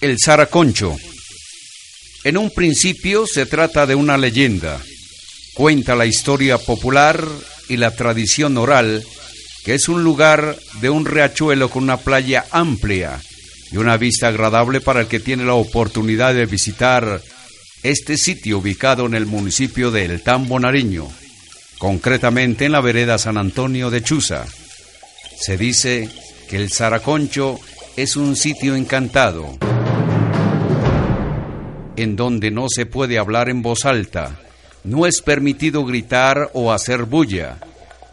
El 0.00 0.16
Zaraconcho. 0.24 0.96
En 2.22 2.36
un 2.36 2.50
principio 2.50 3.26
se 3.26 3.46
trata 3.46 3.84
de 3.84 3.96
una 3.96 4.16
leyenda. 4.16 4.80
Cuenta 5.54 5.96
la 5.96 6.06
historia 6.06 6.56
popular 6.56 7.24
y 7.68 7.78
la 7.78 7.90
tradición 7.90 8.56
oral 8.58 9.04
que 9.64 9.74
es 9.74 9.88
un 9.88 10.04
lugar 10.04 10.56
de 10.80 10.88
un 10.88 11.04
riachuelo 11.04 11.68
con 11.68 11.82
una 11.82 11.96
playa 11.96 12.46
amplia 12.52 13.20
y 13.72 13.76
una 13.76 13.96
vista 13.96 14.28
agradable 14.28 14.80
para 14.80 15.00
el 15.00 15.08
que 15.08 15.20
tiene 15.20 15.44
la 15.44 15.54
oportunidad 15.54 16.32
de 16.32 16.46
visitar 16.46 17.20
este 17.82 18.16
sitio 18.16 18.58
ubicado 18.58 19.04
en 19.04 19.14
el 19.14 19.26
municipio 19.26 19.90
de 19.90 20.04
El 20.04 20.22
Tambo 20.22 20.58
Nariño, 20.58 21.08
concretamente 21.76 22.66
en 22.66 22.72
la 22.72 22.80
vereda 22.80 23.18
San 23.18 23.36
Antonio 23.36 23.90
de 23.90 24.02
Chuza. 24.02 24.46
Se 25.38 25.56
dice 25.56 26.08
que 26.48 26.56
el 26.56 26.70
Zaraconcho 26.70 27.60
es 27.96 28.16
un 28.16 28.36
sitio 28.36 28.74
encantado 28.74 29.58
en 31.98 32.14
donde 32.14 32.52
no 32.52 32.66
se 32.68 32.86
puede 32.86 33.18
hablar 33.18 33.48
en 33.48 33.60
voz 33.60 33.84
alta, 33.84 34.38
no 34.84 35.04
es 35.04 35.20
permitido 35.20 35.84
gritar 35.84 36.48
o 36.52 36.72
hacer 36.72 37.02
bulla, 37.02 37.58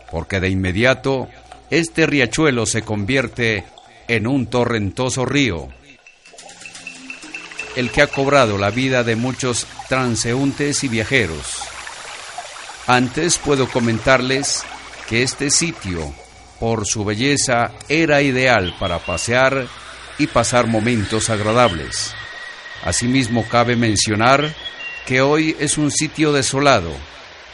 porque 0.09 0.39
de 0.39 0.49
inmediato 0.49 1.29
este 1.69 2.07
riachuelo 2.07 2.65
se 2.65 2.81
convierte 2.81 3.63
en 4.07 4.25
un 4.25 4.47
torrentoso 4.47 5.23
río, 5.23 5.67
el 7.75 7.91
que 7.91 8.01
ha 8.01 8.07
cobrado 8.07 8.57
la 8.57 8.71
vida 8.71 9.03
de 9.03 9.15
muchos 9.15 9.67
transeúntes 9.87 10.83
y 10.83 10.87
viajeros. 10.87 11.59
Antes 12.87 13.37
puedo 13.37 13.69
comentarles 13.69 14.63
que 15.07 15.21
este 15.21 15.51
sitio, 15.51 16.11
por 16.59 16.87
su 16.87 17.05
belleza, 17.05 17.71
era 17.87 18.23
ideal 18.23 18.75
para 18.79 18.97
pasear 18.97 19.67
y 20.17 20.25
pasar 20.25 20.65
momentos 20.65 21.29
agradables. 21.29 22.15
Asimismo, 22.85 23.43
cabe 23.49 23.75
mencionar 23.75 24.55
que 25.05 25.21
hoy 25.21 25.55
es 25.59 25.77
un 25.77 25.91
sitio 25.91 26.31
desolado 26.31 26.91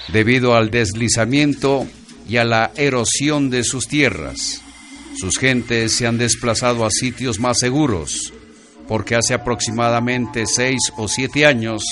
debido 0.09 0.55
al 0.55 0.69
deslizamiento 0.69 1.87
y 2.27 2.37
a 2.37 2.43
la 2.43 2.71
erosión 2.75 3.49
de 3.49 3.63
sus 3.63 3.87
tierras. 3.87 4.61
Sus 5.17 5.37
gentes 5.37 5.93
se 5.93 6.05
han 6.05 6.17
desplazado 6.17 6.85
a 6.85 6.89
sitios 6.89 7.39
más 7.39 7.59
seguros, 7.59 8.33
porque 8.87 9.15
hace 9.15 9.33
aproximadamente 9.33 10.45
seis 10.45 10.79
o 10.97 11.07
siete 11.07 11.45
años 11.45 11.83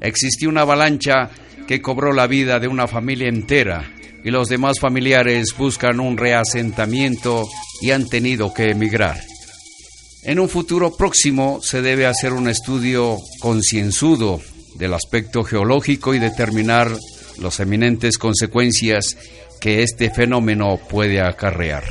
existió 0.00 0.48
una 0.48 0.62
avalancha 0.62 1.30
que 1.66 1.80
cobró 1.80 2.12
la 2.12 2.26
vida 2.26 2.58
de 2.58 2.68
una 2.68 2.86
familia 2.86 3.28
entera 3.28 3.90
y 4.24 4.30
los 4.30 4.48
demás 4.48 4.80
familiares 4.80 5.54
buscan 5.56 6.00
un 6.00 6.16
reasentamiento 6.16 7.46
y 7.80 7.90
han 7.90 8.08
tenido 8.08 8.52
que 8.52 8.70
emigrar. 8.70 9.29
En 10.22 10.38
un 10.38 10.48
futuro 10.48 10.94
próximo 10.94 11.60
se 11.62 11.80
debe 11.80 12.06
hacer 12.06 12.32
un 12.34 12.48
estudio 12.48 13.16
concienzudo 13.40 14.40
del 14.74 14.92
aspecto 14.92 15.44
geológico 15.44 16.14
y 16.14 16.18
determinar 16.18 16.94
las 17.38 17.58
eminentes 17.60 18.18
consecuencias 18.18 19.16
que 19.60 19.82
este 19.82 20.10
fenómeno 20.10 20.78
puede 20.88 21.22
acarrear. 21.22 21.84